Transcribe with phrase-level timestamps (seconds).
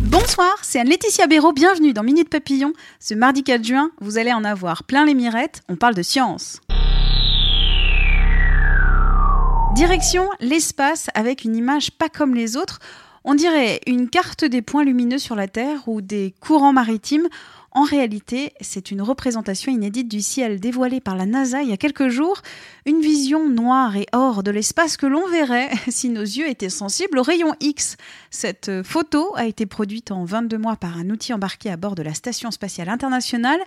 [0.00, 2.72] Bonsoir, c'est Anne-Laetitia Béraud, bienvenue dans Minute Papillon.
[3.00, 6.60] Ce mardi 4 juin, vous allez en avoir plein les mirettes, on parle de science.
[9.74, 12.80] Direction l'espace avec une image pas comme les autres.
[13.24, 17.28] On dirait une carte des points lumineux sur la Terre ou des courants maritimes.
[17.76, 21.76] En réalité, c'est une représentation inédite du ciel dévoilée par la NASA il y a
[21.76, 22.40] quelques jours,
[22.86, 27.18] une vision noire et or de l'espace que l'on verrait si nos yeux étaient sensibles
[27.18, 27.98] aux rayons X.
[28.30, 32.02] Cette photo a été produite en 22 mois par un outil embarqué à bord de
[32.02, 33.60] la Station spatiale internationale.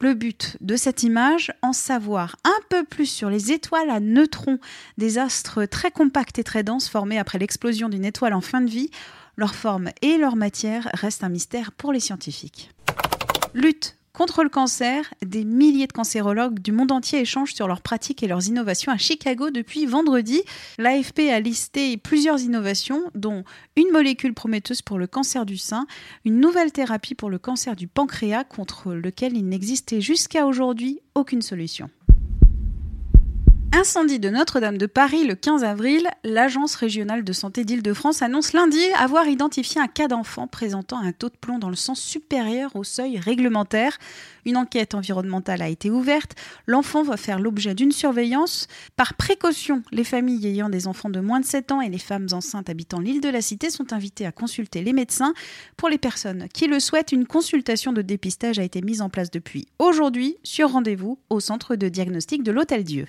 [0.00, 4.58] Le but de cette image, en savoir un peu plus sur les étoiles à neutrons,
[4.98, 8.68] des astres très compacts et très denses formés après l'explosion d'une étoile en fin de
[8.68, 8.90] vie.
[9.36, 12.70] Leur forme et leur matière restent un mystère pour les scientifiques.
[13.54, 18.22] Lutte contre le cancer, des milliers de cancérologues du monde entier échangent sur leurs pratiques
[18.22, 20.42] et leurs innovations à Chicago depuis vendredi.
[20.78, 23.44] L'AFP a listé plusieurs innovations, dont
[23.76, 25.86] une molécule prometteuse pour le cancer du sein,
[26.24, 31.42] une nouvelle thérapie pour le cancer du pancréas contre lequel il n'existait jusqu'à aujourd'hui aucune
[31.42, 31.88] solution.
[33.74, 38.78] Incendie de Notre-Dame de Paris le 15 avril, l'Agence régionale de santé d'Île-de-France annonce lundi
[38.98, 42.84] avoir identifié un cas d'enfant présentant un taux de plomb dans le sang supérieur au
[42.84, 43.96] seuil réglementaire.
[44.44, 46.32] Une enquête environnementale a été ouverte.
[46.66, 48.66] L'enfant va faire l'objet d'une surveillance.
[48.96, 52.28] Par précaution, les familles ayant des enfants de moins de 7 ans et les femmes
[52.32, 55.32] enceintes habitant l'île de la Cité sont invitées à consulter les médecins.
[55.78, 59.30] Pour les personnes qui le souhaitent, une consultation de dépistage a été mise en place
[59.30, 63.06] depuis aujourd'hui sur rendez-vous au centre de diagnostic de l'Hôtel Dieu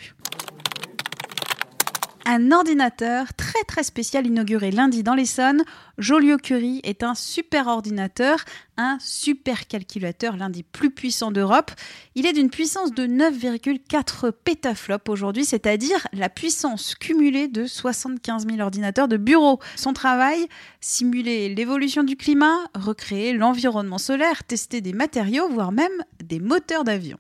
[2.25, 5.63] un ordinateur très très spécial inauguré lundi dans l'Essonne.
[5.97, 8.37] Joliot-Curie est un super ordinateur,
[8.77, 11.71] un super calculateur, l'un des plus puissants d'Europe.
[12.15, 18.59] Il est d'une puissance de 9,4 pétaflops aujourd'hui, c'est-à-dire la puissance cumulée de 75 000
[18.61, 19.59] ordinateurs de bureau.
[19.75, 20.47] Son travail,
[20.81, 27.17] simuler l'évolution du climat, recréer l'environnement solaire, tester des matériaux, voire même des moteurs d'avion.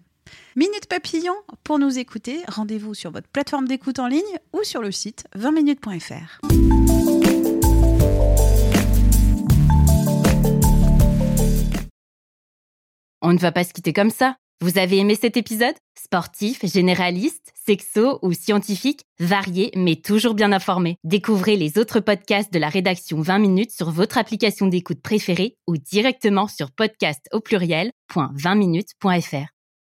[0.55, 1.33] Minute Papillon,
[1.63, 4.21] pour nous écouter, rendez-vous sur votre plateforme d'écoute en ligne
[4.53, 6.39] ou sur le site 20minutes.fr.
[13.21, 14.35] On ne va pas se quitter comme ça.
[14.61, 15.75] Vous avez aimé cet épisode?
[15.97, 20.97] Sportif, généraliste, sexo ou scientifique, varié mais toujours bien informé.
[21.03, 25.77] Découvrez les autres podcasts de la rédaction 20 minutes sur votre application d'écoute préférée ou
[25.77, 29.53] directement sur podcast au pluriel.20minutes.fr